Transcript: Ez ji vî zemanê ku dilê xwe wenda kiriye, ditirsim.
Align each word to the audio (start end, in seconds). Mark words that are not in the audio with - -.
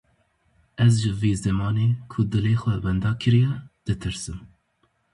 Ez 0.85 0.93
ji 1.01 1.11
vî 1.21 1.31
zemanê 1.45 1.87
ku 2.11 2.19
dilê 2.31 2.55
xwe 2.61 2.75
wenda 2.83 3.11
kiriye, 3.21 3.53
ditirsim. 3.85 4.39